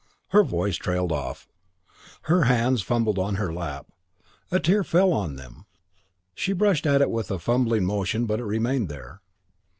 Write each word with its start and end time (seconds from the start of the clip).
Her 0.29 0.41
voice 0.41 0.77
trailed 0.77 1.11
off. 1.11 1.47
Her 2.23 2.45
hands 2.45 2.81
fumbled 2.81 3.19
on 3.19 3.35
her 3.35 3.53
lap. 3.53 3.91
A 4.49 4.59
tear 4.59 4.83
fell 4.83 5.13
on 5.13 5.35
them. 5.35 5.67
She 6.33 6.53
brushed 6.53 6.87
at 6.87 7.03
it 7.03 7.11
with 7.11 7.29
a 7.29 7.37
fumbling 7.37 7.85
motion 7.85 8.25
but 8.25 8.39
it 8.39 8.45
remained 8.45 8.89
there. 8.89 9.21